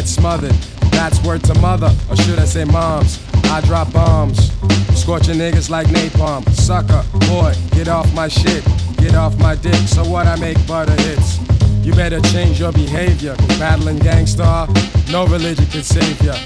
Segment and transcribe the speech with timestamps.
[0.00, 0.52] he gets smothered.
[0.92, 3.18] That's word to mother, or should I say moms?
[3.44, 4.50] I drop bombs,
[4.98, 6.48] scorching niggas like napalm.
[6.50, 8.64] Sucker, boy, get off my shit,
[8.96, 9.74] get off my dick.
[9.88, 11.38] So what I make butter hits.
[11.84, 14.68] You better change your behavior, battling gangsta,
[15.10, 16.36] no religion can save ya.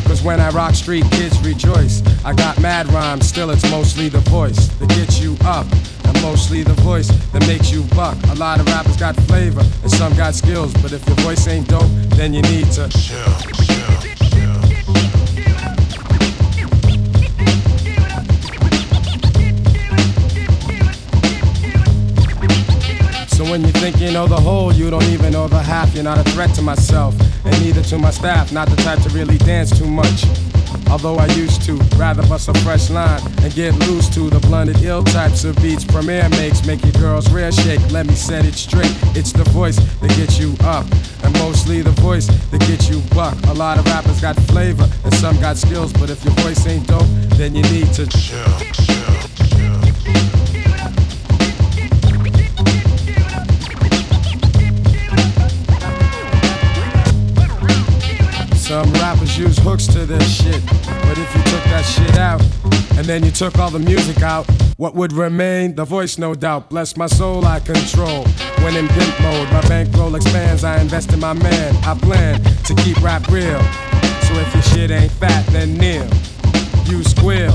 [0.08, 2.02] Cause when I rock street, kids rejoice.
[2.25, 5.67] I got mad rhymes, still it's mostly the voice that gets you up.
[6.06, 8.17] And mostly the voice that makes you buck.
[8.30, 10.73] A lot of rappers got flavor, and some got skills.
[10.81, 13.77] But if your voice ain't dope, then you need to chill,
[23.48, 25.94] So when you think you know the whole, you don't even know the half.
[25.94, 28.52] You're not a threat to myself, and neither to my staff.
[28.52, 30.26] Not the type to really dance too much.
[30.90, 34.81] Although I used to rather bust a fresh line and get loose to the blunted
[34.81, 36.66] ill types of beats Premier makes.
[36.66, 37.80] Make your girls rear shake.
[37.90, 38.94] Let me set it straight.
[39.16, 40.86] It's the voice that gets you up,
[41.23, 43.38] and mostly the voice that gets you buck.
[43.48, 46.86] A lot of rappers got flavor and some got skills, but if your voice ain't
[46.88, 48.59] dope, then you need to chill.
[48.73, 49.36] chill.
[59.67, 60.65] Hooks to this shit.
[60.65, 62.41] But if you took that shit out,
[62.97, 65.75] and then you took all the music out, what would remain?
[65.75, 66.69] The voice, no doubt.
[66.69, 68.23] Bless my soul, I control.
[68.63, 70.63] When in pimp mode, my bankroll expands.
[70.63, 71.75] I invest in my man.
[71.83, 73.59] I plan to keep rap real.
[74.25, 76.07] So if your shit ain't fat, then kneel.
[76.85, 77.51] You squeal.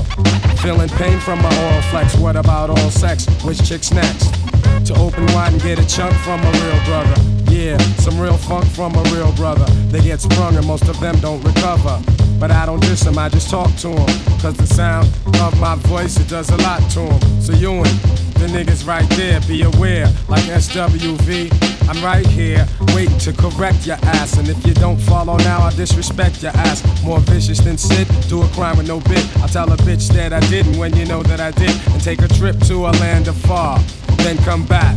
[0.60, 2.14] Feeling pain from my oral flex.
[2.16, 3.26] What about all sex?
[3.42, 4.41] Which chick's next?
[4.86, 7.14] To open wide and get a chunk from a real brother.
[7.50, 9.64] Yeah, some real funk from a real brother.
[9.90, 12.02] They get sprung and most of them don't recover.
[12.40, 14.06] But I don't diss them, I just talk to them.
[14.40, 15.06] Cause the sound
[15.40, 17.40] of my voice, it does a lot to them.
[17.40, 20.06] So you and the niggas right there, be aware.
[20.26, 21.52] Like SWV,
[21.88, 24.36] I'm right here, waiting to correct your ass.
[24.38, 26.82] And if you don't follow now, I disrespect your ass.
[27.04, 29.24] More vicious than Sid, do a crime with no bit.
[29.38, 31.70] I tell a bitch that I didn't when you know that I did.
[31.92, 33.78] And take a trip to a land of far,
[34.22, 34.96] then come back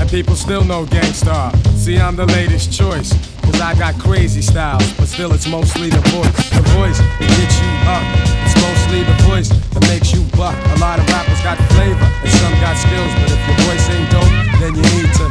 [0.00, 1.54] and people still know Gang Starr.
[1.76, 3.12] See, I'm the latest choice.
[3.42, 6.50] Cause I got crazy styles, but still it's mostly the voice.
[6.50, 8.04] The voice that gets you up.
[8.44, 10.56] It's mostly the voice that makes you buck.
[10.76, 14.10] A lot of rappers got flavor, and some got skills, but if your voice ain't
[14.10, 15.26] dope, then you need to.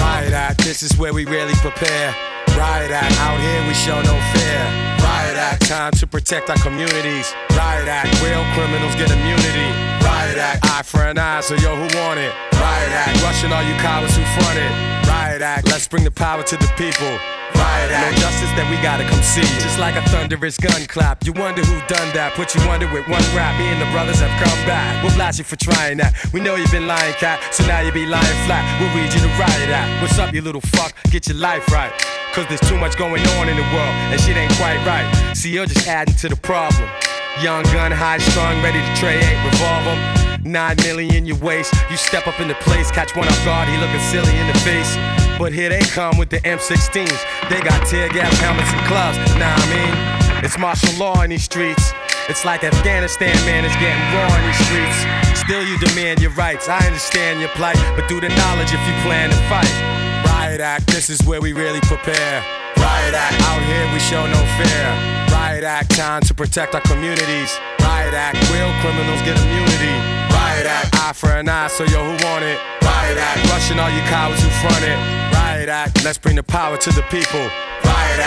[0.00, 2.31] Riot Act, this is where we really prepare.
[2.62, 4.60] Riot Act, out here we show no fear.
[5.02, 7.34] Riot Act, time to protect our communities.
[7.58, 9.66] Riot Act, real criminals get immunity.
[9.98, 12.30] Riot Act, eye for an eye, so yo, who want it?
[12.54, 14.70] Riot Act, rushing all you cowards who front it.
[15.10, 17.10] Riot Act, let's bring the power to the people.
[17.58, 19.42] Riot Act, no justice that we gotta come see.
[19.58, 21.26] Just like a thunderous gun clap.
[21.26, 22.38] You wonder who done that.
[22.38, 23.58] Put you under with one rap.
[23.58, 25.02] Me and the brothers have come back.
[25.02, 26.14] We'll blast you for trying that.
[26.32, 27.42] We know you've been lying, cat.
[27.50, 28.62] So now you be lying flat.
[28.78, 30.00] We'll read you the riot act.
[30.00, 30.94] What's up, you little fuck?
[31.10, 31.90] Get your life right.
[32.32, 35.04] Cause there's too much going on in the world, and shit ain't quite right.
[35.36, 36.88] See, you're just adding to the problem.
[37.44, 40.00] Young gun, high strung, ready to trade eight revolver.
[40.40, 41.74] Nine million in your waist.
[41.90, 44.58] You step up in the place, catch one off guard, he looking silly in the
[44.64, 44.96] face.
[45.38, 47.20] But here they come with the M16s.
[47.52, 49.20] They got tear gas helmets and clubs.
[49.36, 51.92] Nah, I mean, it's martial law in these streets.
[52.30, 55.38] It's like Afghanistan, man, it's getting raw in these streets.
[55.38, 56.66] Still, you demand your rights.
[56.66, 60.01] I understand your plight, but through the knowledge if you plan to fight.
[60.52, 62.44] Riot Act, this is where we really prepare.
[62.76, 64.84] Riot Act, out here we show no fear.
[65.32, 67.56] Riot Act, time to protect our communities.
[67.80, 69.96] Riot Act, real criminals get immunity.
[70.28, 72.60] Riot Act, eye for an eye, so yo, who want it?
[72.84, 74.98] Riot Act, rushing all you cowards who front it.
[75.32, 77.48] Riot Act, let's bring the power to the people.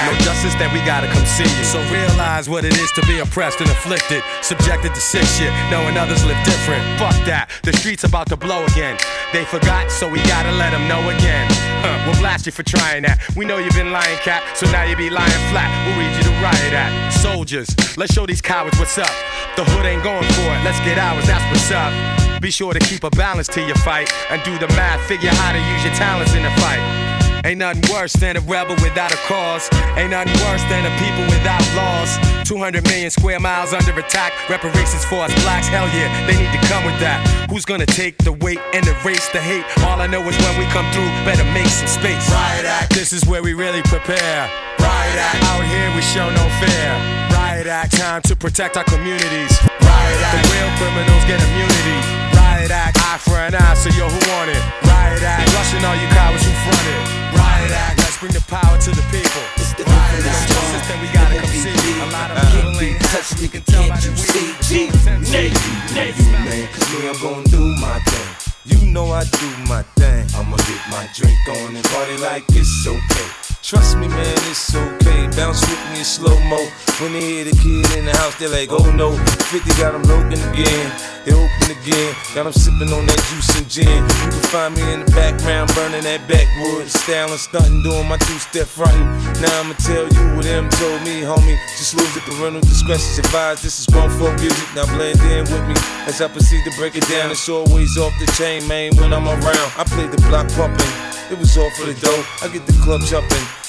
[0.05, 1.65] No justice that we gotta come see you.
[1.65, 5.97] So realize what it is to be oppressed and afflicted, subjected to sick shit, knowing
[5.97, 6.81] others live different.
[6.97, 8.97] Fuck that, the streets about to blow again.
[9.33, 11.47] They forgot, so we gotta let them know again.
[11.85, 13.21] Huh, we'll blast you for trying that.
[13.35, 15.69] We know you've been lying, cat, so now you be lying flat.
[15.85, 17.13] We'll read you the riot act.
[17.21, 19.13] Soldiers, let's show these cowards what's up.
[19.55, 21.93] The hood ain't going for it, let's get ours, that's what's up.
[22.41, 25.53] Be sure to keep a balance to your fight and do the math, figure how
[25.53, 27.04] to use your talents in the fight.
[27.45, 29.69] Ain't nothing worse than a rebel without a cause.
[30.01, 32.17] Ain't nothing worse than a people without laws.
[32.41, 34.33] 200 million square miles under attack.
[34.49, 37.21] Reparations for us blacks, hell yeah, they need to come with that.
[37.47, 39.61] Who's gonna take the weight and erase the hate?
[39.85, 42.25] All I know is when we come through, better make some space.
[42.33, 44.49] Riot Act, this is where we really prepare.
[44.81, 46.89] Riot Act, out here we show no fear.
[47.29, 49.53] Riot Act, time to protect our communities.
[49.85, 52.24] Riot Act, the real criminals get immunity.
[52.65, 54.57] Riot Act, eye for an eye, so yo, who want it?
[54.89, 57.37] Riot Act, rushing all you cowards who front it.
[57.37, 59.45] Riot Act, let's bring the power to the people.
[59.61, 60.65] It's the Riot Act, storm.
[60.73, 61.69] system we gotta come see.
[61.69, 64.81] A lot of people ain't touch me, you can tell by the you way see?
[64.81, 68.33] we you man, cause me, I'm gonna do my thing.
[68.65, 70.25] You know I do my thing.
[70.33, 73.29] I'ma get my drink on and party like it's okay.
[73.61, 74.94] Trust me, man, it's okay.
[75.35, 76.59] Bounce with me in slow mo.
[77.03, 79.11] When they hear the kid in the house, they're like, oh no.
[79.51, 80.87] 50 got them logan again.
[81.27, 82.15] They open again.
[82.31, 83.99] Got them sipping on that juice and gin.
[83.99, 86.87] You can find me in the background, burning that backwood.
[86.87, 89.03] Styling, stunting, doing my two step fronting.
[89.43, 91.59] Now I'ma tell you what them told me, homie.
[91.75, 93.59] Just lose it, The parental discretion advised.
[93.59, 94.71] This is grown folk music.
[94.71, 95.75] Now blend in with me
[96.07, 97.27] as I proceed to break it down.
[97.29, 99.69] It's always off the chain, man, when I'm around.
[99.75, 100.87] I play the block pumping.
[101.27, 102.23] It was all for the dough.
[102.39, 103.43] I get the club jumping,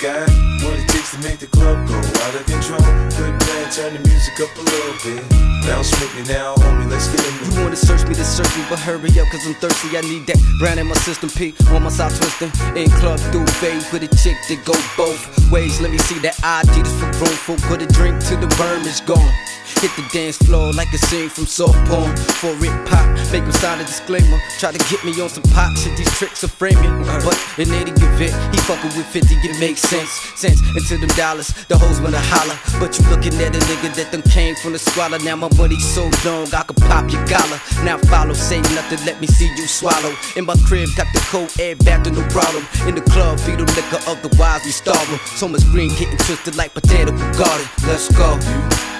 [0.00, 0.28] got
[0.60, 2.80] what it takes to make the club go out of control.
[3.16, 5.22] Quit playing, turn the music up a little bit.
[5.64, 7.34] Bounce with me now, homie, let's get it.
[7.46, 9.96] You wanna search me to search me, but hurry up, cause I'm thirsty.
[9.96, 11.30] I need that brand in my system.
[11.30, 12.52] P on my side twisting.
[12.76, 15.20] In club through fade with a chick that go both
[15.50, 15.80] ways.
[15.80, 18.82] Let me see that ID just for room for put a drink till the worm
[18.86, 19.32] is gone.
[19.80, 22.16] Hit the dance floor like a scene from soft porn.
[22.40, 24.40] For it pop, make him sign a disclaimer.
[24.58, 27.04] Try to get me on some pop shit, these tricks are framing.
[27.04, 30.08] But in any event, he fucking with 50, it makes sense.
[30.40, 32.56] Sense into them dollars, the hoes wanna holler.
[32.80, 35.18] But you looking at a nigga that them came from the squalor.
[35.18, 37.60] Now my money so long, I could pop your collar.
[37.84, 40.16] Now follow, say nothing, let me see you swallow.
[40.36, 42.64] In my crib, got the cold air back to no problem.
[42.88, 45.20] In the club, feed them liquor, otherwise we starve.
[45.36, 47.68] So much green getting twisted like potato garden.
[47.84, 48.40] Let's go.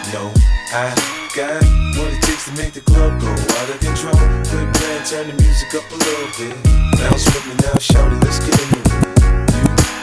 [0.06, 0.92] You know I
[1.34, 1.64] got
[1.96, 4.12] what it takes to make the club go out of control.
[4.44, 6.52] Quit playing, turn the music up a little bit.
[7.00, 9.16] Bounce with me now, shout it, let's get into it.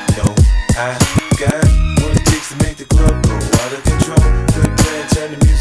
[0.09, 0.33] You know
[0.73, 0.97] I
[1.37, 1.61] got
[2.01, 4.25] what it takes to make the club go out of control.
[4.49, 5.52] Quit playing, turn the music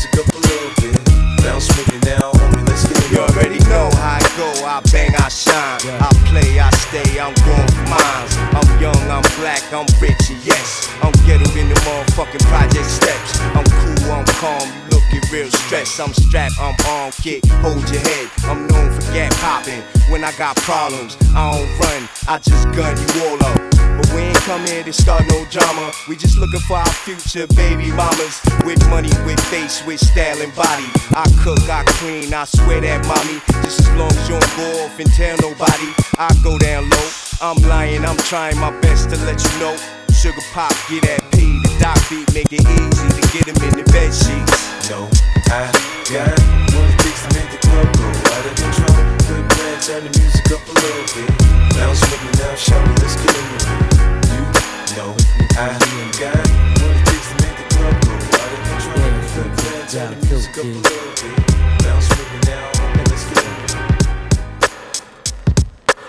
[16.02, 17.46] I'm strapped, I'm armed, kick.
[17.62, 18.28] hold your head.
[18.50, 19.82] I'm known for gap popping.
[20.10, 23.70] When I got problems, I don't run, I just gun you all up.
[23.96, 25.92] But we ain't come here to start no drama.
[26.08, 28.42] We just looking for our future baby mamas.
[28.66, 30.90] With money, with face, with style and body.
[31.14, 33.38] I cook, I clean, I swear that mommy.
[33.62, 37.08] Just as long as you don't go off and tell nobody, I go down low.
[37.40, 40.01] I'm lying, I'm trying my best to let you know.
[40.22, 43.74] Sugar pop, get that P, the doc beat, make it easy to get him in
[43.74, 44.54] the bed sheets.
[44.86, 45.10] know
[45.50, 45.66] I
[46.06, 46.38] got
[46.78, 49.02] what it takes to make the club go out of control.
[49.26, 51.26] Quit playing, turn the music up a little bit.
[51.74, 53.98] Bounce with me now, shout it, let's get into it.
[54.30, 55.10] You know
[55.58, 55.74] I
[56.14, 59.10] got what it takes to make the club go out of control.
[59.26, 61.34] Quit playing, turn the music up a little bit.
[61.82, 62.71] Bounce with me now,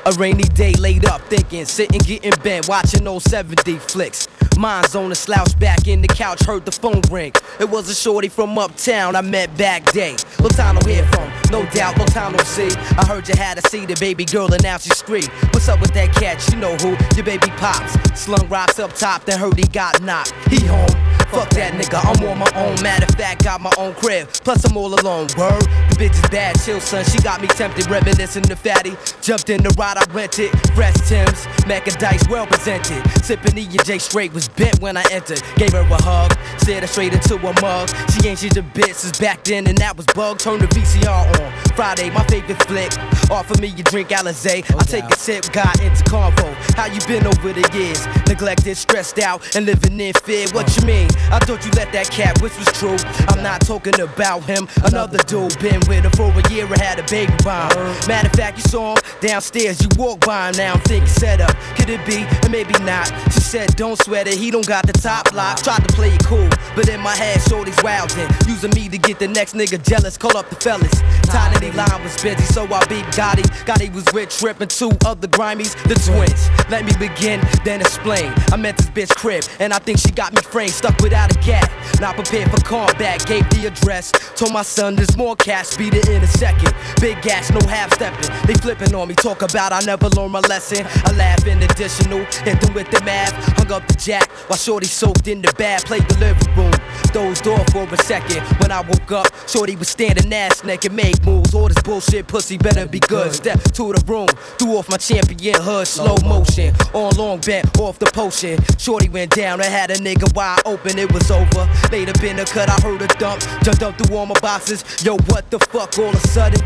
[0.06, 4.28] A rainy day laid up thinking, sitting getting bent, watching old 70 flicks.
[4.58, 7.32] Mine's on a slouch back in the couch, heard the phone ring.
[7.62, 10.18] It was a shorty from uptown I met back day.
[10.42, 12.70] Long time no hear from, no doubt, long time no see.
[12.98, 15.24] I heard you had a see the baby girl and now she's free.
[15.52, 16.46] What's up with that cat?
[16.52, 16.98] You know who?
[17.16, 17.94] Your baby pops.
[18.20, 20.34] Slung rocks up top, then heard he got knocked.
[20.50, 21.13] He home.
[21.34, 22.82] Fuck that nigga, I'm on my own.
[22.84, 24.30] Matter of fact, got my own crib.
[24.44, 25.28] Plus, I'm all alone.
[25.36, 27.04] Word, the bitch is bad, chill, son.
[27.06, 28.96] She got me tempted, reminiscing the fatty.
[29.22, 30.52] Jumped in the ride, I rented.
[30.76, 33.02] Fresh Tim's, Mac and Dice, well presented.
[33.26, 35.42] Sipping and J straight was bent when I entered.
[35.56, 37.90] Gave her a hug, stared her straight into a mug.
[38.14, 40.38] She ain't she's a bitch since back then, and that was bug.
[40.38, 41.52] Turn the VCR on.
[41.76, 42.92] Friday, my favorite flick.
[43.32, 44.64] Offer me a drink, Alizé.
[44.70, 46.54] I oh, take a sip, got into convo.
[46.76, 48.06] How you been over the years?
[48.28, 50.48] Neglected, stressed out, and living in fear.
[50.52, 50.76] What oh.
[50.80, 51.10] you mean?
[51.32, 52.98] I thought you let that cat, which was true.
[53.30, 54.68] I'm not talking about him.
[54.84, 57.72] Another dude been with her for a year and had a baby bomb.
[57.72, 58.08] Uh-huh.
[58.08, 59.82] Matter of fact, you saw him downstairs.
[59.82, 60.74] You walk by him now.
[60.74, 61.56] I'm thinking set up.
[61.78, 62.26] Could it be?
[62.46, 63.08] Or maybe not.
[63.32, 65.62] She said, don't sweat it, he don't got the top lock.
[65.62, 68.28] Tried to play it cool, but in my head, shorty's wildin'.
[68.48, 70.92] Using me to get the next nigga jealous, call up the fellas.
[71.30, 73.46] Tiny line was busy, so I beat Gotti.
[73.70, 76.50] Gotti was with Trip and two other grimies, the twins.
[76.72, 78.34] Let me begin, then explain.
[78.52, 81.40] I met this bitch crib, and I think she got me framed, stuck without a
[81.42, 81.70] gap.
[82.02, 84.12] Not prepared for combat, gave the address.
[84.36, 86.74] Told my son there's more cash, beat it in a second.
[87.00, 88.32] Big gas, no half stepping.
[88.48, 90.88] They flipping on me, talk about I never learned my lesson.
[91.06, 93.43] I laugh in additional, hit them with the math.
[93.58, 96.74] Hung up the jack while Shorty soaked in the bath, played the living room.
[97.12, 98.42] Dozed off for a second.
[98.60, 101.54] When I woke up, Shorty was standing ass naked, make moves.
[101.54, 103.34] All this bullshit pussy better be good.
[103.34, 106.74] Step to the room, threw off my champion hood, slow motion.
[106.94, 108.60] On long bent, off the potion.
[108.78, 111.70] Shorty went down, I had a nigga wide open, it was over.
[112.14, 113.42] Up in the cut, I heard a dump.
[113.64, 114.84] Jumped up through all my boxes.
[115.06, 116.62] Yo, what the fuck all of a sudden?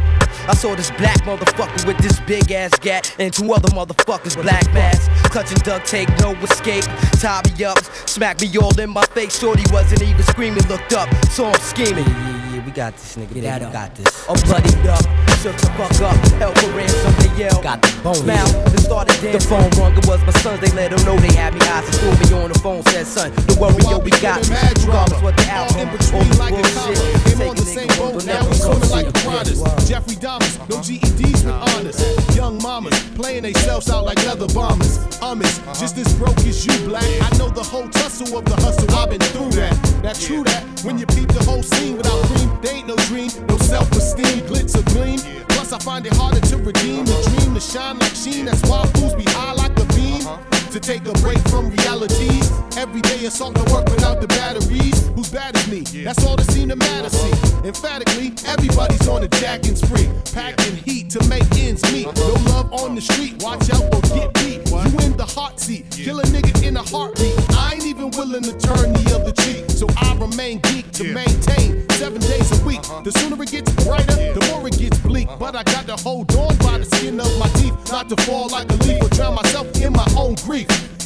[0.48, 4.66] I saw this black motherfucker with this big ass gat and two other motherfuckers black
[4.74, 5.12] mask.
[5.38, 6.84] Clutching duct tape, no escape.
[7.22, 7.78] Tie me up,
[8.10, 9.38] smack me all in my face.
[9.38, 12.06] Shorty wasn't even screaming, looked up, saw him scheming.
[12.06, 13.44] Yeah, yeah, we got this nigga.
[13.44, 14.28] Yeah, we got this.
[14.28, 15.06] I'm bloodied up,
[15.38, 17.64] shook the fuck up, held for ransom, they yelled.
[17.64, 18.16] Got the bone.
[18.16, 19.34] Smile, then started dancing.
[19.34, 21.86] The phone rung, it was my sons, they let them know they had me eyes
[21.86, 22.84] and threw me on the phone.
[22.90, 24.56] Said, son, don't worry, yo, we got me.
[24.86, 26.98] Regardless what the outcome, all the bullshit.
[27.26, 29.62] Came on the same boat, now we swimming like piranhas.
[29.88, 31.98] Jeffrey Dahmers, no GEDs with honors.
[32.36, 34.98] Young mamas playing they themselves out like leather bombers.
[35.22, 35.74] Hummus, uh-huh.
[35.80, 37.04] just as broke as you, black.
[37.22, 39.74] I know the whole tussle of the hustle, I've been through that.
[40.04, 43.30] Now true that, when you peep the whole scene without cream, they ain't no dream,
[43.48, 45.20] no self-esteem, glitz or gleam.
[45.50, 48.46] Plus I find it harder to redeem the dream to shine like sheen.
[48.46, 50.26] That's why fools be high like the beam.
[50.26, 50.67] Uh-huh.
[50.68, 52.40] To take a break from reality.
[52.78, 55.08] Every day assault the work without the batteries.
[55.16, 55.80] Who's bad as me?
[56.04, 57.10] That's all that seem to matter.
[57.10, 57.32] See,
[57.66, 60.08] emphatically, everybody's on a jacking spree.
[60.34, 62.06] Packing heat to make ends meet.
[62.06, 62.28] Uh-huh.
[62.28, 64.70] No love on the street, watch out or get beat.
[64.70, 67.34] You in the hot seat, kill a nigga in a heartbeat.
[67.58, 69.66] I ain't even willing to turn the other cheek.
[69.72, 72.80] So I remain geek to maintain seven days a week.
[72.80, 73.02] Uh-huh.
[73.02, 75.28] The sooner it gets brighter, the more it gets bleak.
[75.28, 75.38] Uh-huh.
[75.40, 78.50] But I got to hold on by the skin of my teeth, not to fall
[78.50, 80.57] like a leaf or drown myself in my own grief.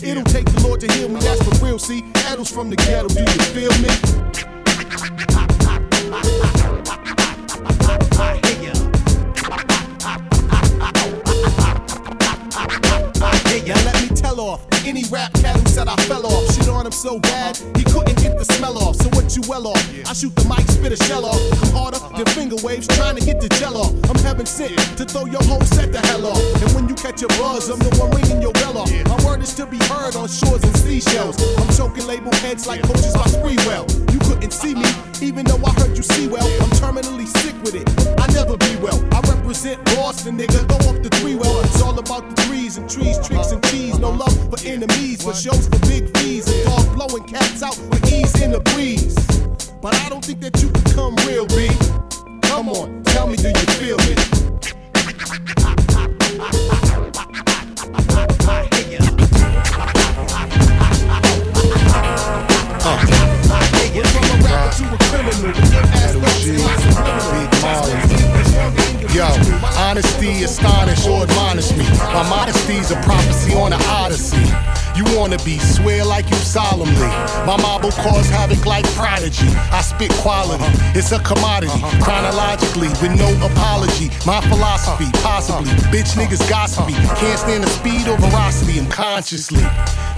[0.04, 1.80] It'll take the Lord to heal me, that's for real.
[1.80, 4.22] See, Edel's from the ghetto, do you feel me?
[13.72, 16.44] Now let me tell off any rap cat who said I fell off.
[16.54, 18.98] Shit on him so bad, he couldn't get the smell off.
[18.98, 19.80] So what you well off?
[20.10, 21.40] I shoot the mic, spit a shell off.
[21.56, 23.94] Come harder than finger waves, trying to get the gel off.
[24.10, 26.42] I'm heaven sent to throw your whole set the hell off.
[26.62, 28.92] And when you catch a buzz, I'm the one ringing your bell off.
[29.08, 31.40] My word is to be heard on shores and seashells.
[31.56, 33.88] I'm choking label heads like coaches by Sprewell.
[34.12, 34.90] You couldn't see me,
[35.22, 36.48] even though I heard you see well.
[36.60, 37.88] I'm terminally sick with it.
[38.20, 39.00] I never be well.
[39.16, 40.68] I represent Boston, nigga.
[40.68, 41.62] Go up the three well.
[41.62, 43.61] It's all about the trees and trees, tricks and
[44.52, 46.48] for enemies, but shows for big fees.
[46.48, 49.16] And dog blowing cats out with ease in the breeze.
[49.82, 51.70] But I don't think that you can come real, B.
[52.44, 54.01] Come on, tell me, do you feel
[70.02, 71.86] honesty astonish or admonish me.
[72.14, 74.42] My modesty's a prophecy on the odyssey.
[74.96, 77.12] You wanna be swear like you solemnly.
[77.46, 79.48] My will cause havoc like prodigy.
[79.72, 80.66] I spit quality,
[80.98, 81.82] it's a commodity.
[82.02, 84.10] Chronologically, with no apology.
[84.26, 85.72] My philosophy, possibly.
[85.94, 86.94] Bitch niggas gossipy.
[87.22, 88.80] Can't stand the speed or veracity.
[88.80, 89.64] I'm consciously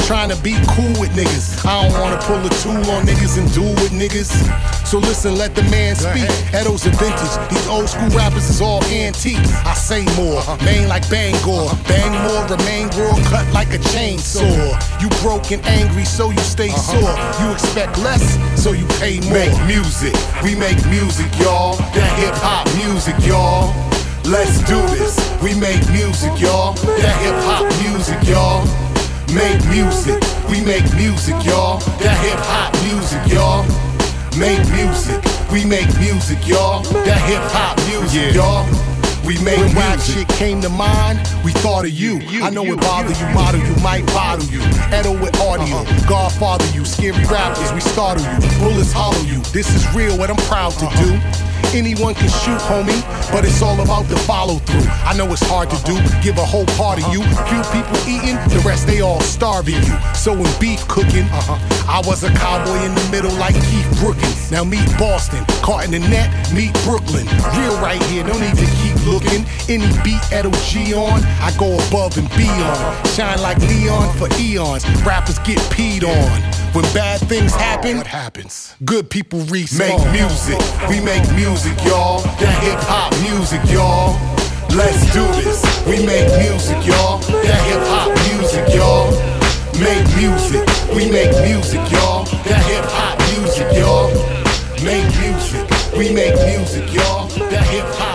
[0.08, 1.66] trying to be cool with niggas.
[1.66, 4.32] I don't wanna pull a tool on niggas and duel with niggas.
[4.94, 6.30] So listen, let the man speak.
[6.54, 7.50] Edo's a vintage.
[7.50, 9.42] These old school rappers is all antique.
[9.66, 10.64] I say more, uh-huh.
[10.64, 11.66] Maine like Bangor.
[11.66, 11.90] Uh-huh.
[11.90, 14.54] Bang more, remain raw, cut like a chainsaw.
[15.02, 16.94] You broke and angry, so you stay uh-huh.
[16.94, 17.18] sore.
[17.42, 19.34] You expect less, so you pay more.
[19.34, 20.14] Make music,
[20.46, 21.74] we make music, y'all.
[21.98, 23.74] That hip hop music, y'all.
[24.30, 25.18] Let's do this.
[25.42, 26.78] We make music, y'all.
[27.02, 28.62] That hip hop music, y'all.
[29.34, 30.22] Make music,
[30.54, 31.82] we make music, y'all.
[31.98, 33.66] That hip hop music, y'all.
[34.38, 35.22] Make music,
[35.52, 36.82] we make music, y'all.
[37.06, 38.66] That hip hop music, y'all.
[39.24, 42.20] We make when rap shit came to mind, we thought of you.
[42.42, 44.60] I know it bother you, model you, might bottle you.
[44.90, 46.10] Edo with audio, uh-huh.
[46.10, 48.40] Godfather you, scary rappers, we startle you.
[48.58, 49.40] Bullets hollow you.
[49.54, 51.06] This is real, what I'm proud to uh-huh.
[51.06, 51.53] do.
[51.74, 53.02] Anyone can shoot, homie,
[53.32, 54.86] but it's all about the follow through.
[55.10, 57.26] I know it's hard to do, give a whole part of you.
[57.50, 59.98] Few people eating, the rest they all starving you.
[60.14, 61.58] So when beef cooking, uh-huh,
[61.90, 64.52] I was a cowboy in the middle like Keith Brookins.
[64.52, 67.26] Now meet Boston, caught in the net, meet Brooklyn.
[67.58, 69.42] Real right here, no need to keep looking.
[69.66, 73.08] Any beat at OG on, I go above and beyond.
[73.18, 74.86] Shine like neon for eons.
[75.02, 76.53] Rappers get peed on.
[76.74, 78.74] When bad things oh, happen, what happens?
[78.84, 79.78] Good people respawn.
[79.78, 80.58] Make music,
[80.90, 82.22] we make music, y'all.
[82.42, 84.18] That hip hop music, y'all.
[84.76, 85.62] Let's do this.
[85.86, 87.20] We make music, y'all.
[87.46, 89.14] That hip hop music, y'all.
[89.78, 90.66] Make music,
[90.98, 92.26] we make music, y'all.
[92.50, 94.10] That hip hop music, y'all.
[94.82, 97.28] Make music, we make music, y'all.
[97.54, 98.13] That hip hop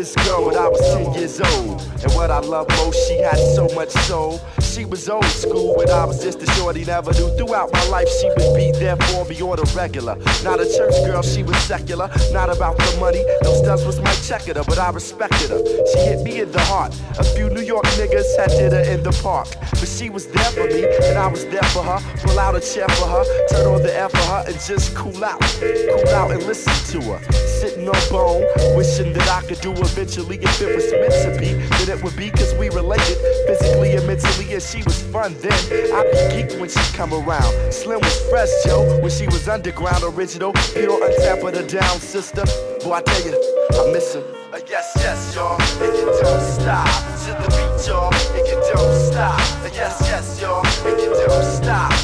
[0.00, 1.78] this girl when I was 10 years old.
[2.02, 4.40] And what I love most, she had so much soul.
[4.62, 7.28] She was old school when I was just a shorty, never knew.
[7.36, 10.16] Throughout my life, she would be there for me on the regular.
[10.42, 12.08] Not a church girl, she was secular.
[12.32, 15.60] Not about the money, no studs was my checker, but I respected her.
[15.92, 16.96] She hit me in the heart.
[17.18, 19.48] A few New York niggas had dinner in the park.
[19.72, 22.00] But she was there for me, and I was there for her.
[22.22, 25.22] Pull out a chair for her, turn on the air for her, and just cool
[25.22, 25.42] out.
[25.60, 27.49] Cool out and listen to her.
[27.60, 30.38] Sitting on bone, wishing that I could do eventually.
[30.40, 34.06] If it was meant to be, then it would be cause we related physically and
[34.06, 34.50] mentally.
[34.54, 35.52] And she was fun then.
[35.52, 37.52] I'd be geeked when she come around.
[37.70, 42.44] Slim was fresh, Joe, when she was underground, original, pure, untampered, a down sister.
[42.82, 43.36] Boy, I tell you,
[43.72, 44.24] I miss her.
[44.54, 46.88] Uh, yes, yes, y'all, and you don't stop.
[47.26, 49.38] To the beat, y'all, and you don't stop.
[49.38, 51.99] Uh, yes, yes, y'all, and you don't stop.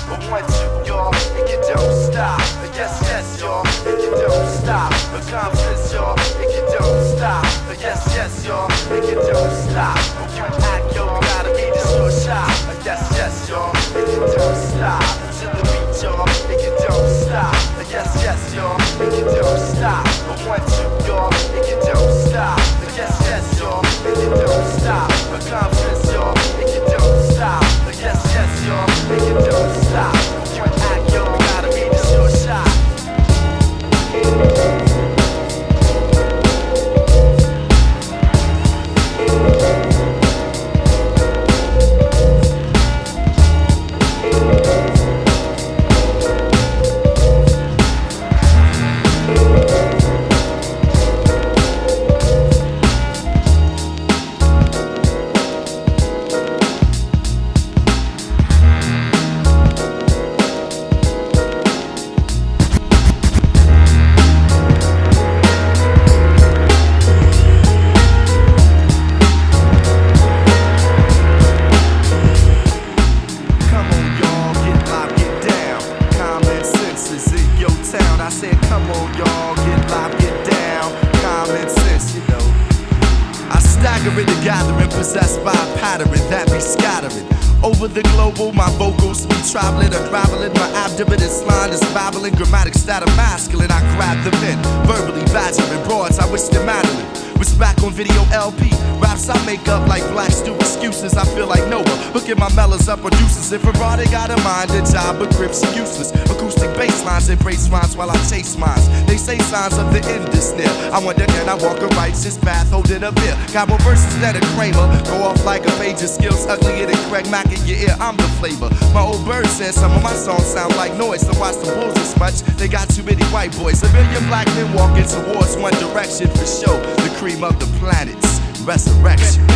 [102.76, 103.52] Mellows up producers.
[103.52, 106.12] If Ferrari got a mind, a job, but grips are useless.
[106.28, 108.84] Acoustic bass lines embrace rhymes while I chase mines.
[109.06, 110.68] They say signs of the end is near.
[110.92, 113.34] I wonder can I walk a righteous path holding a beer?
[113.54, 114.84] Got more verses than a Kramer.
[115.04, 117.96] Go off like a page of skills, uglier than Craig Mack in your ear.
[117.98, 118.68] I'm the flavor.
[118.92, 121.22] My old bird said some of my songs sound like noise.
[121.22, 122.42] So watch the bulls as much.
[122.60, 123.82] They got too many white boys.
[123.84, 126.76] A million black men walking towards one direction for show.
[127.00, 128.36] The cream of the planets.
[128.68, 129.46] Resurrection.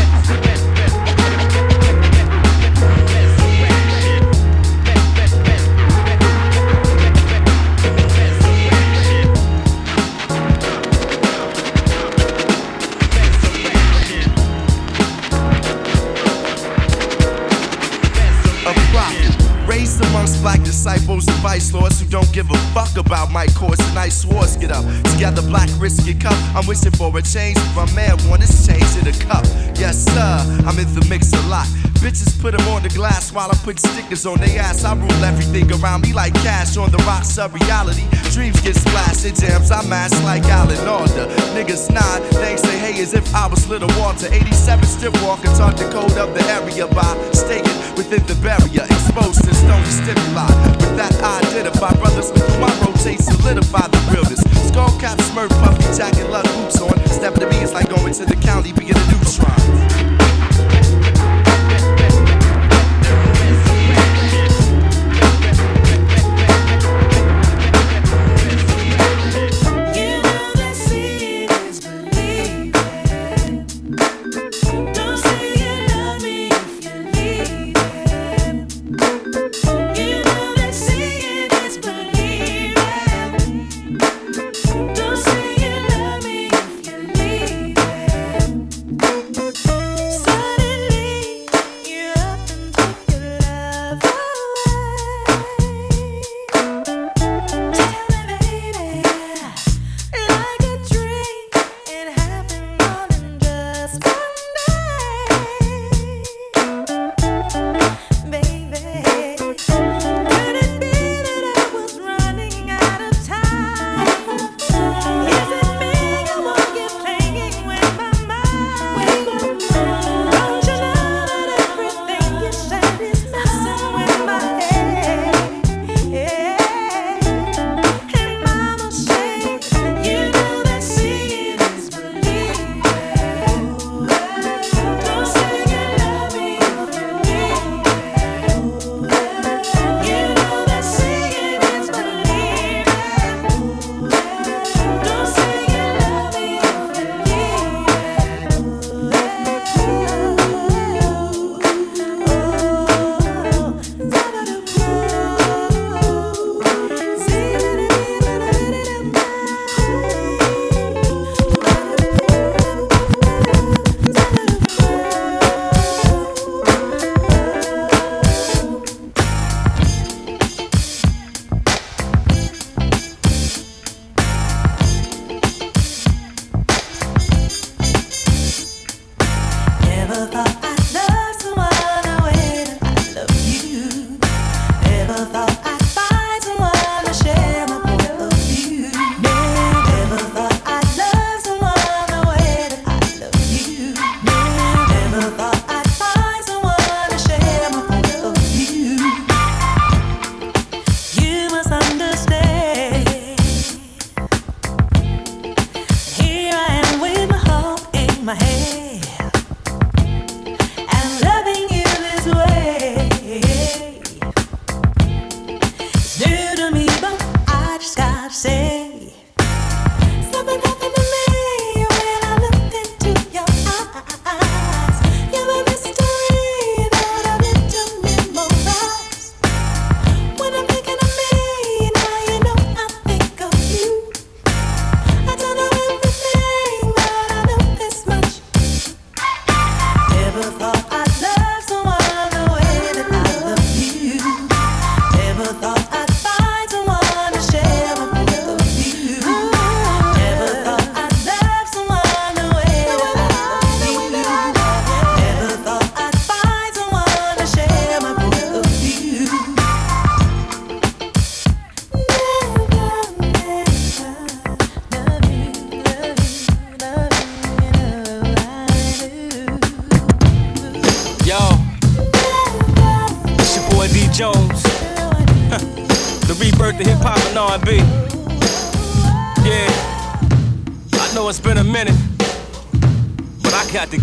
[21.40, 24.84] Vice lords who don't give a fuck about my course and nice wars get up.
[25.12, 26.36] Together, black risk your cup.
[26.54, 27.56] I'm wishing for a change.
[27.74, 29.44] My man want his change in a cup.
[29.76, 31.66] Yes, sir, I'm in the mix a lot.
[32.00, 34.84] Bitches put them on the glass while I put stickers on their ass.
[34.84, 38.04] I rule everything around me like cash on the rocks of reality.
[38.32, 41.26] Dreams get splashed in jams, I mash like Alan Alda.
[41.52, 44.28] Niggas nod, they say hey as if I was Little Walter.
[44.32, 47.69] 87 strip walking, taught the code of the area by staying
[48.18, 50.46] the barrier, exposed to stone stimuli.
[50.82, 54.40] With that, I identify brothers who my rotate solidify the realness.
[54.66, 56.98] Skull cap, smurf, puffy jacket, lug boots on.
[57.06, 59.10] Stepping to me is like going to the county, being a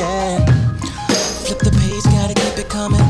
[0.00, 0.46] sunshine.
[1.44, 3.04] Flip the page, gotta keep it coming.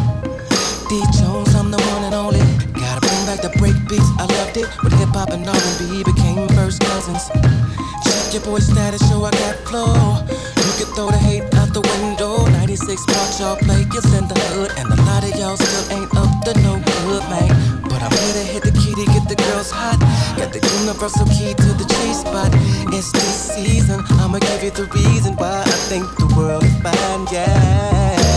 [0.89, 2.41] D Jones, I'm the one and only.
[2.75, 4.67] Gotta bring back the break beats, I loved it.
[4.83, 7.29] When hip hop and R&B became first cousins.
[8.05, 9.95] Check your boy status, show I got flow.
[10.27, 12.47] You can throw the hate out the window.
[12.59, 16.31] 96 Mark, y'all players in the hood, and a lot of y'all still ain't up
[16.47, 16.75] to no
[17.07, 17.51] good, man.
[17.87, 19.99] But I'm here to hit the key to get the girls hot.
[20.37, 22.51] Got the universal key to the G spot.
[22.93, 27.27] It's this season, I'ma give you the reason why I think the world is fine,
[27.33, 28.30] yeah.